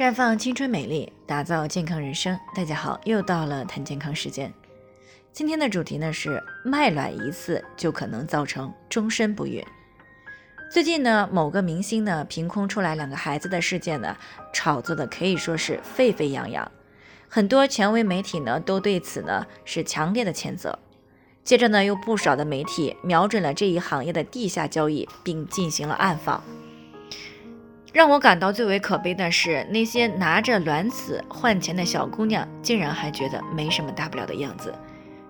[0.00, 2.34] 绽放青春美丽，打造健康人生。
[2.56, 4.50] 大家好，又到了谈健康时间。
[5.30, 9.62] 今天的主题呢是卖卵一次就可能造成终身不孕。
[10.72, 14.16] 最近呢，某个明星呢凭空出来两个孩子的事件呢，
[14.54, 16.72] 炒作的可以说是沸沸扬扬，
[17.28, 20.78] 很多权威媒体呢都对此呢是强烈的谴责。
[21.44, 26.42] 接着呢，有不少的媒体瞄准了这一行业的地下交易，并进行了暗访。
[27.92, 34.72] 让我感到最为可悲的是，那些拿着卵子换钱的小姑娘，竟然还觉得没什么大不了的样子。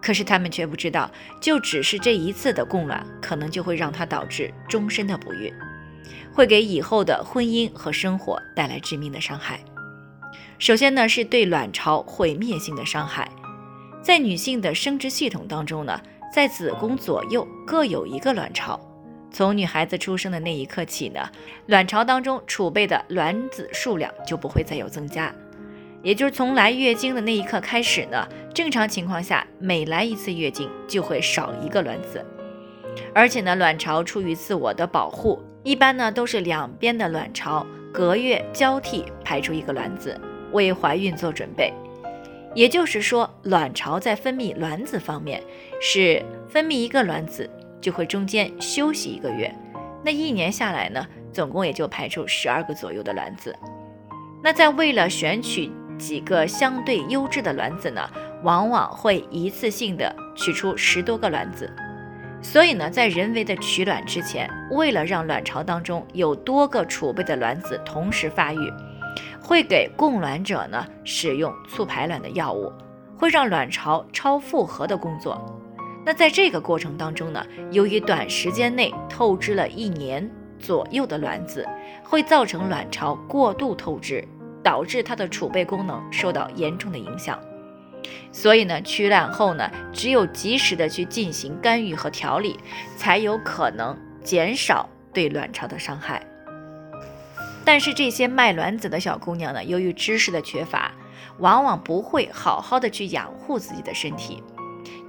[0.00, 5.52] 可是她们却不知道，就只是这一次的供卵，可能就会让她导致终身的不孕，
[6.32, 9.58] 会给以后的婚姻和生活带来致命的伤害。
[10.58, 13.28] 首先呢，是对卵巢毁灭性的伤害。
[14.00, 16.00] 在女性的生殖系统当中呢，
[16.32, 18.78] 在子宫左右各有一个卵巢。
[19.34, 21.28] 从女孩子出生的那一刻起呢，
[21.66, 25.34] 卵巢当中储备的卵子数量就不会再有增加，
[26.04, 32.24] 也就是从来月经的那一刻开始呢，正常情况下每来一次月经就会少一个卵子，
[33.12, 40.16] 而且呢，卵巢出于自我的保护，一般呢都是两边的卵巢隔月交替排出一个卵子，
[40.52, 41.72] 为怀孕做准备。
[42.54, 45.42] 也就是说，卵巢在分泌卵子方面
[45.80, 47.50] 是分泌一个卵子。
[47.84, 49.54] 就会中间休息一个月，
[50.02, 53.54] 那一年下来呢，总共也就排出十二个左右的卵子。
[54.42, 58.00] 那在为了选取几个相对优质的卵子呢，
[58.42, 61.70] 往往会一次性的取出十多个卵子。
[62.40, 68.72] 所以呢，在人为的取卵之前，为了让卵巢当中有多个储备的卵子同时发育，
[69.42, 72.72] 会给供卵者呢使用促排卵的药物，
[73.18, 75.38] 会让卵巢超负荷的工作。
[76.06, 81.66] 那在这个过程当中呢，由于短时间内透支了一年左右的卵子，
[82.02, 84.22] 会造成卵巢过度透支，
[84.62, 87.40] 导致它的储备功能受到严重的影响。
[88.30, 92.58] 所以呢，取卵后呢，只有及时的去进行干预和调理，
[92.98, 96.22] 才有可能减少对卵巢的伤害。
[97.64, 100.92] 但是这些卖卵子的小姑娘呢，由于知识的缺乏，
[101.38, 104.42] 往往不会好好的去养护自己的身体。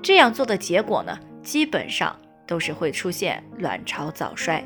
[0.02, 4.64] 这样做的结果呢，基本上都是会出现卵巢早衰。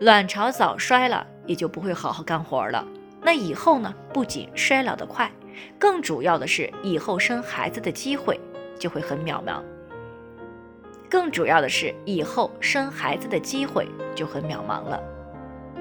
[0.00, 2.86] 卵巢早衰了，也就不会好好干活了。
[3.22, 5.30] 那以后呢，不仅衰老的快，
[5.78, 8.38] 更主要的是以后生孩子的机会
[8.78, 9.62] 就会很渺茫。
[11.08, 15.00] 更主要的是以后生孩子的机会就很渺茫了。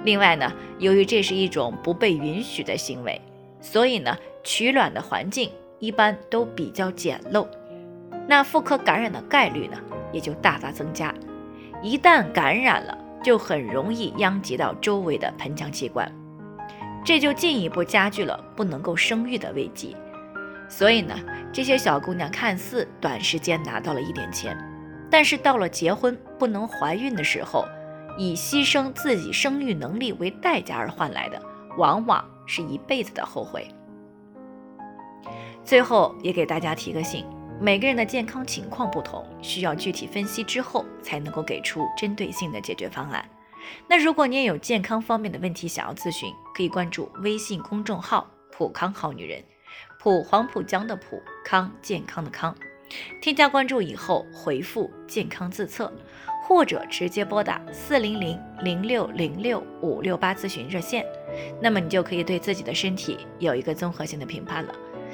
[0.04, 3.20] 另外呢，由于这是一种不被允许的行为，
[3.60, 7.46] 所以呢，取卵的环境一般都比较简陋。
[8.28, 9.78] 那妇科感染的概率呢，
[10.12, 11.14] 也就大大增加。
[11.82, 16.12] 一旦感染了，就很容易殃及到周围的盆腔器官，
[17.04, 19.96] 这就进一步加剧了不能够生育的危机。
[20.68, 21.14] 所以呢，
[21.54, 24.58] 这些小姑娘看似短时间拿到了一点钱，
[25.12, 27.66] 但是到了结婚不能怀孕的时候，
[28.18, 31.40] 以牺牲自己生育能力为代价而换来的，
[31.78, 33.68] 往往是一辈子的后悔。
[35.64, 37.24] 最后也给大家提个醒。
[37.66, 43.28] 每个人的健康情况不同，需要具体分析之后才能够给出针对性的解决方案。
[43.88, 49.44] 那如果你也有健康方面的问题想要咨询，可以关注微信公众号“普康好女人”，
[50.00, 52.56] 普黄浦江的普康健康的康。
[53.20, 55.92] 添加关注以后回复“健康自测”，
[56.46, 61.04] 或者直接拨打四零零零六零六五六八咨询热线，
[61.60, 64.76] 那么你就可以对自己的身体有一个综合性的评判了。